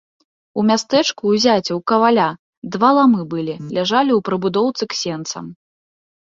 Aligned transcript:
У 0.59 0.61
мястэчку, 0.69 1.21
у 1.35 1.41
зяця, 1.43 1.69
у 1.75 1.77
каваля, 1.91 2.25
два 2.77 2.89
ламы 3.01 3.21
былі, 3.35 3.55
ляжалі 3.75 4.11
ў 4.15 4.19
прыбудоўцы 4.31 4.83
к 4.95 5.01
сенцам. 5.03 5.45